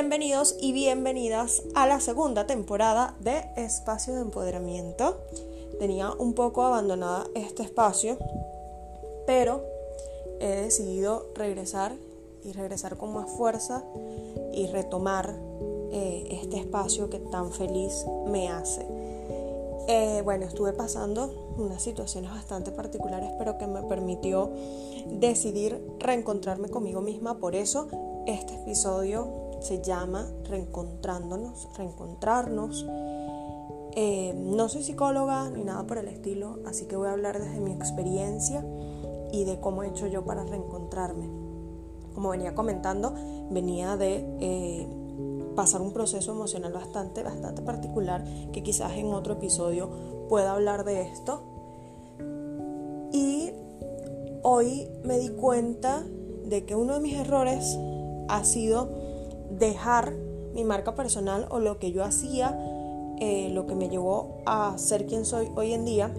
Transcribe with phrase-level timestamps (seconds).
[0.00, 5.18] Bienvenidos y bienvenidas a la segunda temporada de Espacio de Empoderamiento.
[5.78, 8.16] Tenía un poco abandonada este espacio,
[9.26, 9.62] pero
[10.40, 11.92] he decidido regresar
[12.42, 13.84] y regresar con más fuerza
[14.54, 15.38] y retomar
[15.92, 18.86] eh, este espacio que tan feliz me hace.
[19.86, 24.50] Eh, bueno, estuve pasando unas situaciones bastante particulares, pero que me permitió
[25.10, 27.36] decidir reencontrarme conmigo misma.
[27.36, 27.88] Por eso
[28.26, 32.86] este episodio se llama Reencontrándonos, Reencontrarnos.
[33.92, 37.60] Eh, no soy psicóloga ni nada por el estilo, así que voy a hablar desde
[37.60, 38.64] mi experiencia
[39.32, 41.28] y de cómo he hecho yo para reencontrarme.
[42.14, 43.14] Como venía comentando,
[43.50, 44.86] venía de eh,
[45.54, 49.90] pasar un proceso emocional bastante, bastante particular, que quizás en otro episodio
[50.28, 51.42] pueda hablar de esto.
[53.12, 53.50] Y
[54.42, 56.04] hoy me di cuenta
[56.44, 57.78] de que uno de mis errores
[58.28, 58.99] ha sido
[59.50, 60.12] dejar
[60.54, 62.58] mi marca personal o lo que yo hacía,
[63.18, 66.12] eh, lo que me llevó a ser quien soy hoy en día,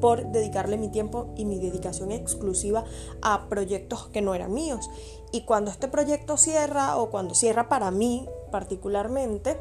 [0.00, 2.84] por dedicarle mi tiempo y mi dedicación exclusiva
[3.22, 4.90] a proyectos que no eran míos.
[5.32, 9.58] Y cuando este proyecto cierra o cuando cierra para mí particularmente,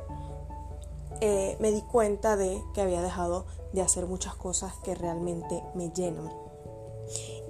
[1.21, 5.89] eh, me di cuenta de que había dejado de hacer muchas cosas que realmente me
[5.89, 6.29] llenan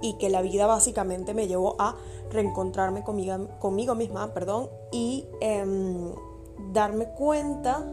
[0.00, 1.96] y que la vida básicamente me llevó a
[2.30, 6.14] reencontrarme conmigo, conmigo misma perdón, y em,
[6.72, 7.84] darme cuenta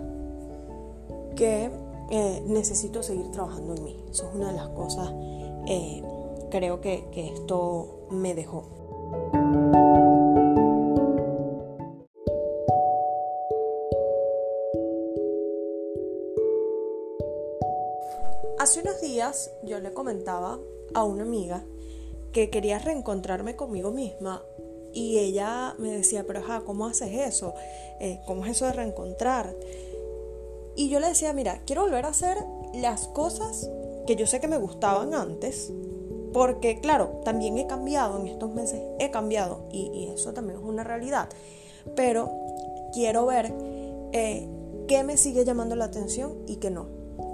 [1.36, 1.70] que
[2.10, 4.06] eh, necesito seguir trabajando en mí.
[4.10, 5.12] Eso es una de las cosas
[5.68, 6.02] eh,
[6.50, 8.64] creo que, que esto me dejó.
[18.60, 20.58] Hace unos días yo le comentaba
[20.94, 21.66] a una amiga
[22.32, 24.44] que quería reencontrarme conmigo misma
[24.94, 27.54] y ella me decía, pero ajá, ¿cómo haces eso?
[28.00, 29.54] Eh, ¿Cómo es eso de reencontrar?
[30.76, 32.38] Y yo le decía, mira, quiero volver a hacer
[32.74, 33.70] las cosas
[34.08, 35.72] que yo sé que me gustaban antes,
[36.34, 40.84] porque claro, también he cambiado en estos meses, he cambiado y, eso también es una
[40.84, 41.30] realidad,
[41.96, 42.32] pero
[42.92, 43.54] quiero ver
[44.12, 44.50] eh,
[44.88, 46.88] qué me sigue llamando la atención y qué no.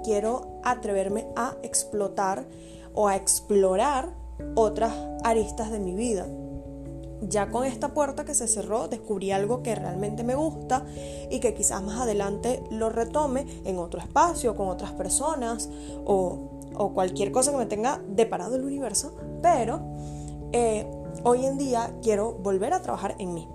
[0.04, 2.46] Quiero atreverme a explotar
[2.94, 4.14] o a explorar
[4.54, 4.92] otras
[5.24, 6.26] aristas de mi vida.
[7.22, 10.84] Ya con esta puerta que se cerró descubrí algo que realmente me gusta
[11.30, 15.68] y que quizás más adelante lo retome en otro espacio, con otras personas
[16.04, 16.46] o,
[16.94, 19.80] cualquier cosa que me tenga deparado el universo, pero
[20.52, 20.86] eh,
[21.24, 23.46] hoy en día quiero volver a trabajar en mí,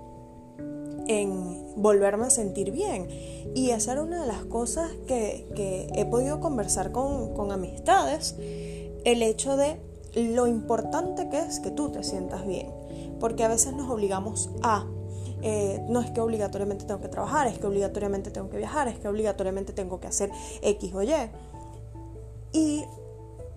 [1.08, 3.08] en volverme a sentir bien.
[3.52, 5.48] Y esa era una de las cosas que,
[5.92, 8.36] he podido conversar con, con amistades,
[9.04, 9.80] el hecho de
[10.14, 12.72] lo importante que es que tú te sientas bien,
[13.20, 14.86] porque a veces nos obligamos a,
[15.42, 18.98] eh, no es que obligatoriamente tengo que trabajar, es que obligatoriamente tengo que viajar, es
[18.98, 20.30] que obligatoriamente tengo que hacer
[20.62, 21.12] X o Y.
[22.52, 22.84] Y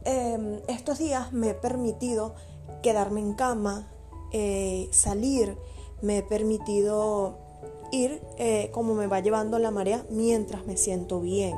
[0.05, 2.35] em, estos días me he permitido
[2.81, 3.91] quedarme en cama,
[4.31, 5.57] eh, salir,
[6.01, 7.37] me he permitido
[7.91, 11.55] ir eh, como me va llevando la marea mientras me siento bien.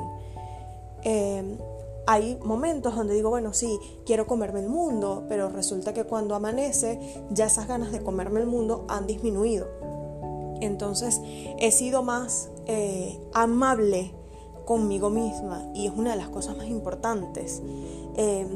[2.06, 7.24] Hay momentos donde digo, bueno, sí, quiero comerme el mundo, pero resulta que cuando amanece
[7.30, 9.68] ya esas ganas de comerme el mundo han disminuido.
[10.60, 11.20] Entonces
[11.58, 14.14] he sido más eh, amable
[14.64, 17.62] conmigo misma y es una de las cosas más importantes.
[18.16, 18.48] Em,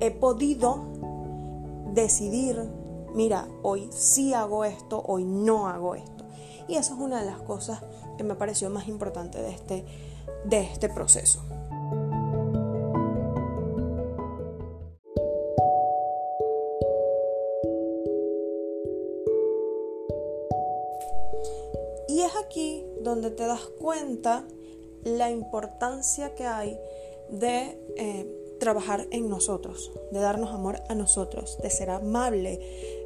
[0.00, 0.84] he podido
[1.92, 2.70] decidir,
[3.14, 6.24] mira, hoy sí hago esto, hoy no hago esto.
[6.68, 7.80] Y eso es una de las cosas
[8.16, 9.84] que me pareció más importante de este,
[10.44, 11.40] de este proceso.
[22.26, 24.46] Es aquí donde te das cuenta
[25.04, 26.78] la importancia que hay
[27.30, 32.58] de eh, trabajar en nosotros, de darnos amor a nosotros, de ser amable,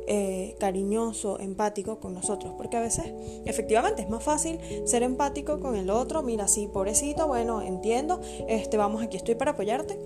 [0.06, 3.04] eh, cariñoso, empático con nosotros, porque a veces
[3.44, 8.76] efectivamente es más fácil ser empático con el otro, mira, sí, pobrecito, bueno, entiendo, este,
[8.76, 9.98] vamos, aquí estoy para apoyarte,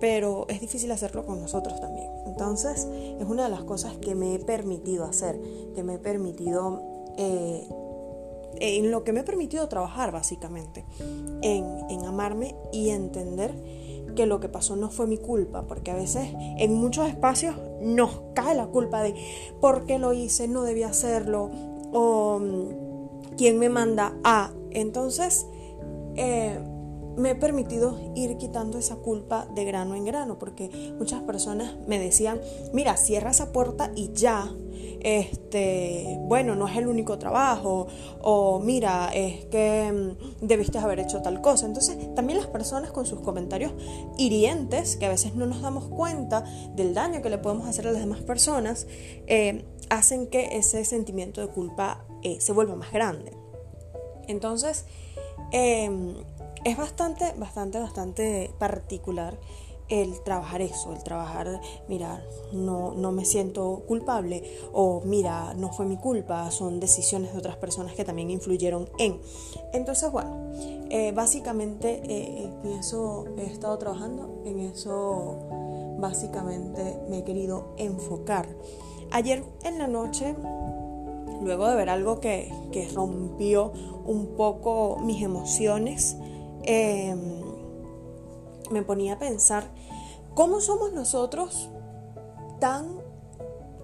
[0.00, 2.08] pero es difícil hacerlo con nosotros también.
[2.26, 2.88] Entonces,
[3.18, 5.40] es una de las cosas que me he permitido hacer,
[5.74, 6.82] que me he permitido
[7.16, 7.66] eh,
[8.60, 10.84] en lo que me he permitido trabajar básicamente,
[11.42, 13.52] en, amarme y entender
[14.14, 16.28] que lo que pasó no fue mi culpa, porque a veces
[16.58, 19.14] en muchos espacios nos cae la culpa de
[19.60, 21.50] por qué lo hice, no debía hacerlo,
[21.92, 24.52] o mm, quién me manda a.
[24.70, 25.46] Entonces,
[26.16, 26.58] eh,
[27.16, 31.98] me he permitido ir quitando esa culpa de grano en grano, porque muchas personas me
[31.98, 32.40] decían,
[32.72, 34.50] mira, cierra esa puerta y ya,
[35.00, 37.86] este, bueno, no es el único trabajo,
[38.20, 41.66] o mira, es que mm, debiste haber hecho tal cosa.
[41.66, 43.72] Entonces, también las personas con sus comentarios
[44.16, 46.44] hirientes, que a veces no nos damos cuenta
[46.74, 48.86] del daño que le podemos hacer a las demás personas,
[49.26, 53.32] eh, hacen que ese sentimiento de culpa eh, se vuelva más grande.
[54.26, 54.86] Entonces,
[55.52, 56.14] em,
[56.64, 59.38] es bastante, bastante, bastante particular
[59.88, 65.84] el trabajar eso, el trabajar, mira, no, no me siento culpable o mira, no fue
[65.84, 69.20] mi culpa, son decisiones de otras personas que también influyeron en.
[69.72, 70.52] Entonces, bueno,
[70.88, 75.38] eh, básicamente eh, en eso he estado trabajando, en eso
[75.98, 78.48] básicamente me he querido enfocar.
[79.10, 80.34] Ayer en la noche,
[81.42, 83.70] luego de ver algo que, que rompió
[84.06, 86.16] un poco mis emociones,
[86.66, 87.14] eh,
[88.70, 89.70] me ponía a pensar
[90.34, 91.70] cómo somos nosotros
[92.60, 92.98] tan,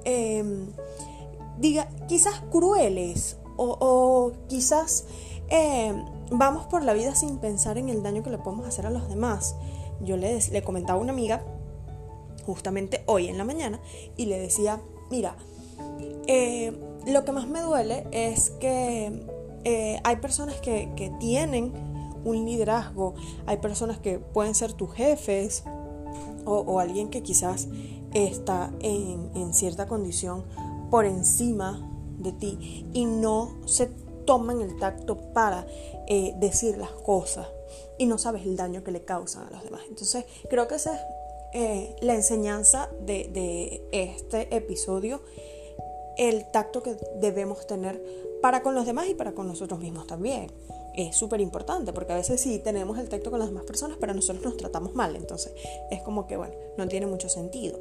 [0.04, 0.68] em,
[1.58, 5.04] diga, quizás crueles o, quizás
[5.48, 8.90] em, vamos por la vida sin pensar en el daño que le podemos hacer a
[8.90, 9.54] los demás.
[10.00, 11.44] Yo le, le comentaba a una amiga,
[12.46, 13.80] justamente hoy en la mañana,
[14.16, 14.80] y le decía,
[15.10, 15.36] mira,
[16.26, 16.72] eh,
[17.06, 19.26] lo que más me duele es que
[19.64, 21.89] eh, hay personas que, que tienen
[22.24, 23.14] un liderazgo,
[23.46, 25.64] hay personas que pueden ser tus jefes
[26.44, 27.68] o, alguien que quizás
[28.12, 30.44] está en, cierta condición
[30.90, 31.86] por encima
[32.18, 33.86] de ti y no se
[34.26, 35.66] toman el tacto para
[36.08, 37.46] eh, decir las cosas
[37.98, 39.82] y no sabes el daño que le causan a los demás.
[39.88, 41.00] Entonces creo que esa es
[41.52, 45.22] eh, la enseñanza de, de este episodio,
[46.16, 48.02] el tacto que debemos tener
[48.42, 50.50] para con los demás y para con nosotros mismos también
[50.94, 54.14] es súper importante, porque a veces sí tenemos el tacto con las demás personas, pero
[54.14, 55.52] nosotros nos tratamos mal, entonces
[55.90, 57.80] es como que, bueno, no tiene mucho sentido.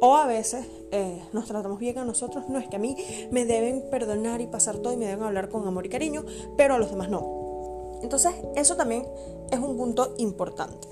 [0.00, 2.96] O a veces eh, nos tratamos bien a nosotros, no es que a mí
[3.30, 6.24] me deben perdonar y pasar todo y me deben hablar con amor y cariño,
[6.56, 7.98] pero a los demás no.
[8.02, 9.06] Entonces, eso también
[9.50, 10.88] es un punto importante.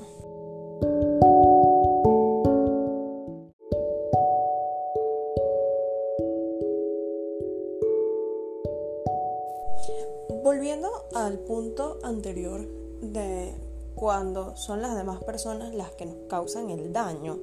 [12.08, 12.66] Anterior
[13.00, 13.54] de
[13.94, 17.38] cuando son las demás personas las que nos causan el daño,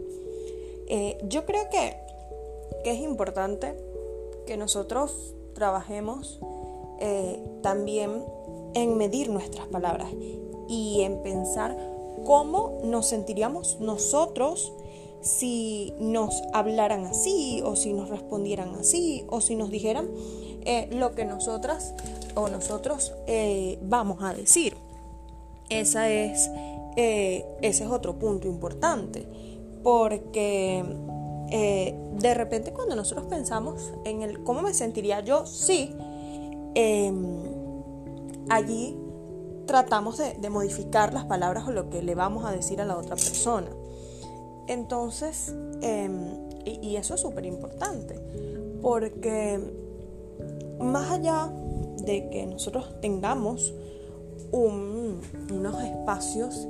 [0.88, 1.98] eh, yo creo que,
[2.84, 3.76] es importante
[4.46, 6.40] que nosotros trabajemos
[7.00, 8.24] eh, también
[8.76, 10.10] en medir nuestras palabras
[10.68, 11.76] y en pensar
[12.26, 14.72] cómo nos sentiríamos nosotros
[15.22, 20.10] si nos hablaran así o si nos respondieran así o si nos dijeran
[20.66, 21.94] eh, lo que nosotras
[22.36, 24.78] o nosotros eh, vamos a decir.
[25.70, 26.52] Esa es,
[26.96, 29.28] eh, ese es otro punto importante,
[29.84, 30.84] porque
[31.50, 35.96] eh, de repente cuando nosotros pensamos en el cómo me sentiría yo, sí,
[36.76, 37.42] em,
[38.50, 38.96] allí
[39.66, 43.16] tratamos de, modificar las palabras o lo que le vamos a decir a la otra
[43.16, 43.70] persona.
[44.68, 48.20] Entonces, em, y, y eso es súper importante,
[48.84, 49.60] porque
[50.80, 51.52] más allá
[52.04, 53.74] de que nosotros tengamos
[54.52, 56.68] unos espacios,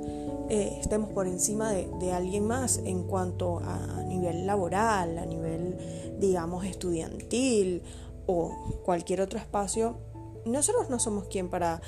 [0.48, 6.64] eh, estemos por encima de, alguien más en cuanto a, nivel laboral, a nivel, digamos,
[6.64, 7.82] estudiantil
[8.26, 9.98] o cualquier otro espacio,
[10.44, 11.80] nosotros no somos quien para,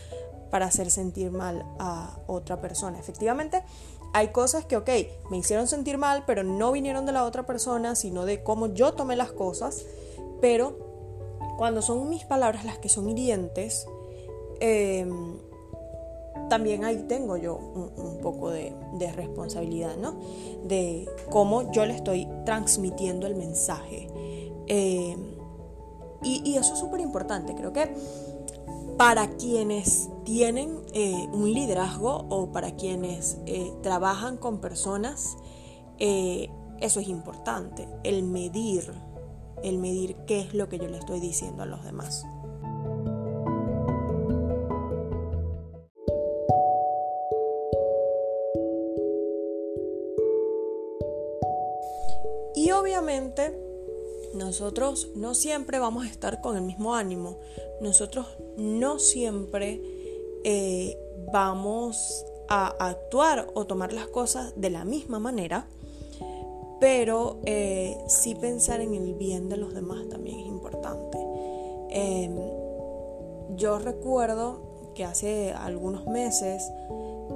[0.51, 2.99] para hacer sentir mal a otra persona.
[2.99, 3.63] Efectivamente,
[4.13, 4.91] hay cosas que, ok,
[5.31, 8.93] me hicieron sentir mal, pero no vinieron de la otra persona, sino de cómo yo
[8.95, 9.85] tomé las cosas,
[10.41, 10.88] pero
[11.59, 13.89] cuando son mis palabras las que son hirientes,
[14.61, 15.39] em,
[16.49, 18.73] también ahí tengo yo un, poco de,
[19.15, 20.17] responsabilidad, ¿no?
[20.65, 24.09] De cómo yo le estoy transmitiendo el mensaje.
[24.69, 25.35] Em,
[26.23, 27.55] y, eso es súper importante.
[27.55, 27.93] Creo que
[28.97, 35.37] para quienes tienen eh, un liderazgo o para quienes eh, trabajan con personas,
[35.99, 36.51] eh,
[36.81, 38.93] eso es importante, el medir
[39.63, 42.25] el medir qué es lo que yo le estoy diciendo a los demás.
[52.55, 53.57] Y obviamente
[54.35, 57.39] nosotros no siempre vamos a estar con el mismo ánimo,
[57.81, 59.81] nosotros no siempre
[60.45, 60.99] eh,
[61.33, 65.67] vamos a actuar o tomar las cosas de la misma manera
[66.81, 71.19] pero eh, sí pensar en el bien de los demás también es importante.
[71.91, 72.37] Em,
[73.57, 76.71] yo recuerdo que hace algunos meses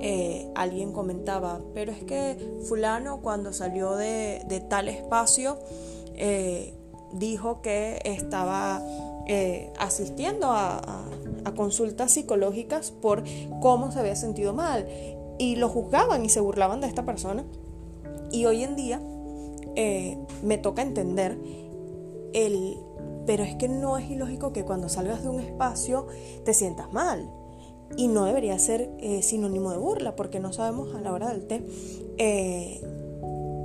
[0.00, 2.36] eh, alguien comentaba, pero es que
[2.68, 5.58] fulano cuando salió de, tal espacio,
[6.14, 6.74] eh,
[7.12, 8.82] dijo que estaba
[9.78, 11.04] asistiendo a,
[11.56, 13.24] consultas psicológicas por
[13.60, 14.86] cómo se había sentido mal
[15.38, 17.44] y lo juzgaban y se burlaban de esta persona.
[18.30, 19.00] Y hoy en día
[19.76, 21.38] eh, me toca entender
[22.32, 22.78] el,
[23.26, 26.06] pero es que no es ilógico que cuando salgas de un espacio
[26.44, 27.30] te sientas mal.
[27.94, 31.46] Y no debería ser eh, sinónimo de burla, porque no sabemos a la hora del
[31.46, 31.62] té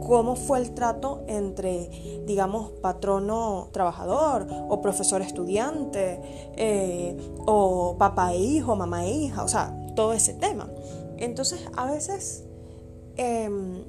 [0.08, 1.90] cómo fue el trato entre,
[2.26, 6.22] digamos, patrono-trabajador o profesor-estudiante
[6.56, 10.70] eh, o papá e hijo, mamá e hija, o sea, todo ese tema.
[11.18, 12.46] Entonces, a veces
[13.18, 13.84] em,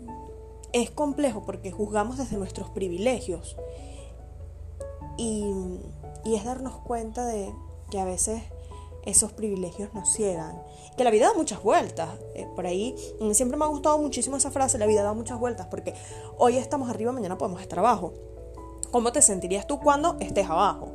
[0.73, 3.57] es complejo porque juzgamos desde nuestros privilegios
[5.17, 5.53] y,
[6.25, 7.53] y es darnos cuenta de
[7.91, 8.43] que a veces
[9.09, 10.63] esos privilegios nos ciegan.
[10.97, 12.11] Que la vida da muchas vueltas.
[12.35, 12.95] Eh, por ahí
[13.33, 15.95] siempre me ha gustado muchísimo esa frase, la vida da muchas vueltas, porque
[16.37, 18.13] hoy estamos arriba, mañana podemos estar abajo.
[18.91, 20.93] ¿Cómo te sentirías tú cuando estés abajo?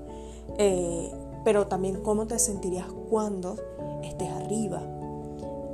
[0.58, 1.12] Eh,
[1.44, 3.56] pero también cómo te sentirías cuando
[4.04, 4.82] estés arriba.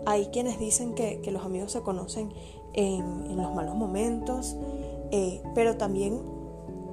[0.05, 2.33] Hay quienes dicen que, los amigos se conocen
[2.73, 4.55] en, los malos momentos,
[5.11, 6.21] eh, pero también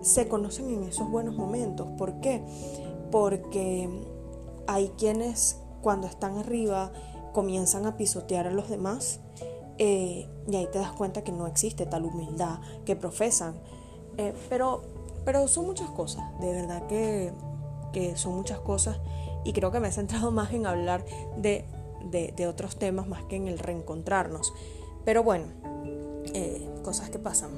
[0.01, 1.89] se conocen en esos buenos momentos.
[1.99, 2.43] ¿Por qué?
[3.11, 3.89] Porque
[4.67, 6.93] hay quienes cuando están arriba
[7.33, 9.21] comienzan a pisotear a los demás
[9.79, 13.55] eh, y ahí te das cuenta que no existe tal humildad que profesan.
[14.17, 14.83] Eh, pero,
[15.25, 17.33] pero son muchas cosas, de verdad que,
[18.15, 18.99] son muchas cosas
[19.43, 21.05] y creo que me he centrado más en hablar
[21.37, 21.65] de,
[22.47, 24.53] otros temas más que en el reencontrarnos.
[25.07, 25.47] Pero bueno,
[26.35, 27.51] eh, cosas que pasan.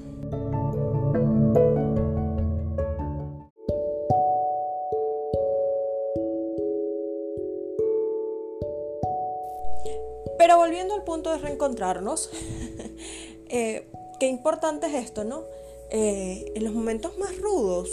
[10.37, 12.31] Pero volviendo al punto de reencontrarnos,
[13.49, 13.91] eh,
[14.21, 15.45] qué importante es esto, ¿no?
[15.89, 17.89] Eh, en los momentos más rudos,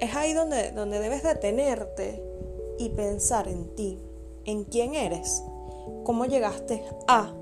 [0.00, 2.22] es ahí donde, donde debes detenerte
[2.78, 3.98] y pensar en ti,
[4.46, 5.42] en quién eres,
[6.04, 7.34] cómo llegaste a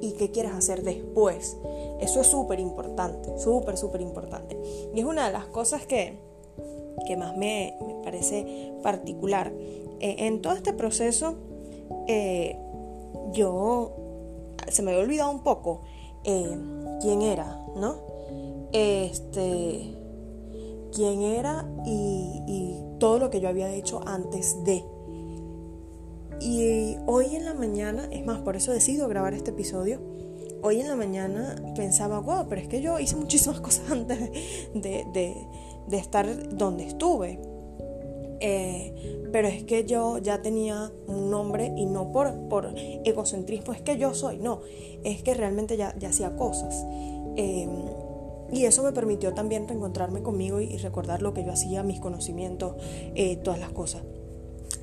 [0.00, 1.56] y qué quieres hacer después.
[2.00, 4.58] Eso es súper importante, súper, súper importante.
[4.94, 6.18] Y es una de las cosas que,
[7.16, 9.52] más me, parece particular.
[10.00, 11.34] Eh, en todo este proceso,
[13.32, 13.92] yo
[14.68, 15.82] se me había olvidado un poco
[16.24, 16.56] eh,
[17.00, 17.96] quién era, ¿no?
[18.72, 19.94] Este,
[20.92, 24.84] quién era y, todo lo que yo había hecho antes de.
[26.50, 30.00] Y hoy en la mañana, es más, por eso decido grabar este episodio.
[30.62, 34.18] Hoy en la mañana pensaba, wow, pero es que yo hice muchísimas cosas antes
[34.72, 35.46] de
[35.90, 37.38] estar donde estuve.
[38.40, 42.72] Eh, pero es que yo ya tenía un nombre y no por, por
[43.04, 44.62] egocentrismo, es que yo soy, no,
[45.04, 46.86] es que realmente ya, ya hacía cosas.
[47.36, 47.68] Em,
[48.50, 52.76] y eso me permitió también reencontrarme conmigo y, recordar lo que yo hacía, mis conocimientos,
[53.14, 54.02] eh, todas las cosas.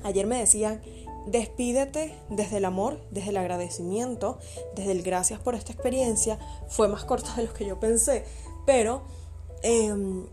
[0.04, 0.80] Ayer me decían,
[1.26, 4.38] despídete desde el amor, desde el agradecimiento,
[4.74, 6.38] desde el gracias por esta experiencia.
[6.68, 8.24] Fue más corta de lo que yo pensé,
[8.64, 9.02] pero
[9.62, 10.26] em,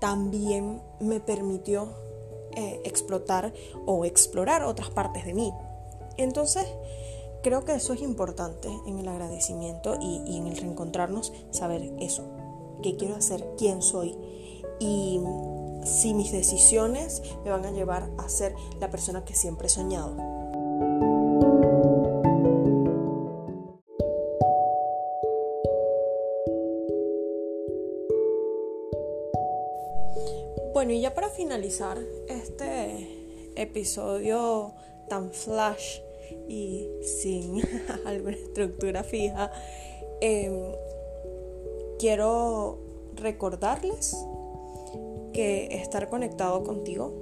[0.00, 1.88] también me permitió
[2.52, 3.52] eh, explotar
[3.86, 5.52] o explorar otras partes de mí.
[6.16, 6.66] Entonces,
[7.42, 12.24] creo que eso es importante en el agradecimiento y, en el reencontrarnos, saber eso,
[12.82, 14.16] qué quiero hacer, quién soy
[14.80, 15.20] y
[15.88, 20.14] si mis decisiones me van a llevar a ser la persona que siempre he soñado.
[30.74, 34.74] Bueno, y ya para finalizar este episodio
[35.08, 36.00] tan flash
[36.46, 37.62] y sin
[38.06, 39.50] alguna estructura fija,
[40.20, 40.72] em,
[41.98, 42.78] quiero
[43.16, 44.14] recordarles
[45.38, 47.12] que estar conectado contigo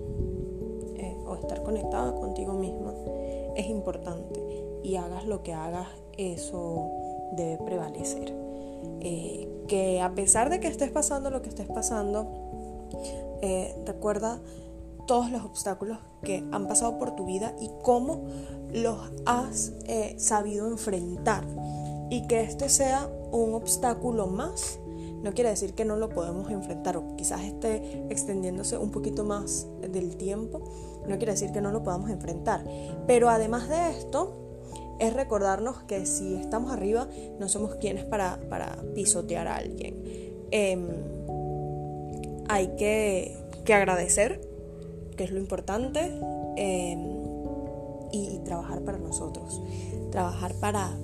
[0.97, 2.95] eh, o estar conectada contigo misma
[3.55, 4.41] es importante
[4.83, 6.93] y hagas lo que hagas, eso
[7.33, 8.35] debe prevalecer.
[9.01, 12.89] Eh, que a pesar de que estés pasando lo que estés pasando,
[13.43, 14.41] eh, recuerda
[15.07, 18.25] todos los obstáculos que han pasado por tu vida y cómo
[18.73, 18.97] los
[19.27, 19.75] has
[20.17, 21.45] sabido enfrentar.
[22.09, 24.79] Y que este sea un obstáculo más,
[25.23, 29.67] no quiere decir que no lo podemos enfrentar o quizás esté extendiéndose un poquito más
[29.81, 30.63] del tiempo,
[31.07, 32.65] no quiere decir que no lo podamos enfrentar.
[33.07, 34.47] Pero además de esto,
[34.99, 37.09] es recordarnos que si estamos arriba,
[37.39, 38.39] no somos quienes para,
[38.95, 40.03] pisotear a alguien.
[40.51, 40.87] Em,
[42.49, 43.37] hay que,
[43.73, 44.41] agradecer,
[45.17, 46.13] que es lo importante,
[46.57, 47.17] em,
[48.13, 49.61] y, trabajar para nosotros,
[50.11, 50.97] trabajar para,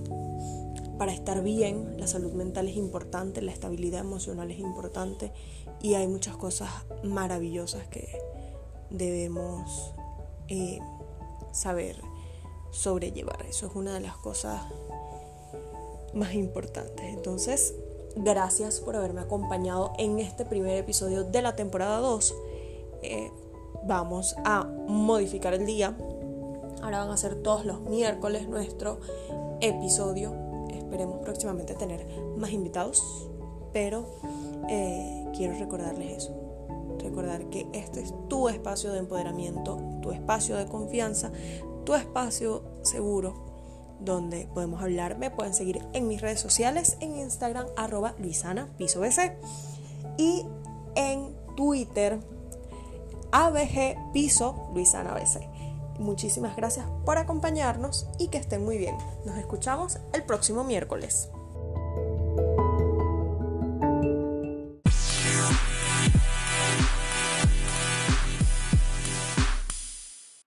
[1.02, 5.32] para estar bien, la salud mental es importante, la estabilidad emocional es importante
[5.80, 6.71] y hay muchas cosas
[7.02, 8.21] maravillosas que
[8.88, 9.90] debemos
[10.47, 10.78] eh,
[11.50, 12.00] saber
[12.71, 13.44] sobrellevar.
[13.49, 14.62] Eso es una de las cosas
[16.14, 17.04] más importantes.
[17.04, 17.75] Entonces,
[18.14, 22.35] gracias por haberme acompañado en este primer episodio de la temporada 2.
[23.02, 23.32] Eh,
[23.88, 25.97] vamos a modificar el día.
[26.80, 29.00] Ahora van a ser todos los miércoles nuestro
[29.61, 30.41] episodio.
[30.92, 32.06] Esperemos próximamente tener
[32.37, 33.26] más invitados,
[33.72, 34.04] pero
[34.68, 36.37] eh, quiero recordarles eso.
[36.99, 41.32] Recordar que este es tu espacio de empoderamiento, tu espacio de confianza,
[41.87, 45.16] tu espacio seguro donde podemos hablar.
[45.16, 49.32] Me pueden seguir en mis redes sociales, en Instagram, arroba Luisana BC
[50.18, 50.44] y
[50.94, 52.20] en Twitter,
[53.30, 54.68] ABG Piso.
[56.02, 58.97] Muchísimas gracias por acompañarnos y que estén muy bien.
[59.25, 61.30] Nos escuchamos el próximo miércoles.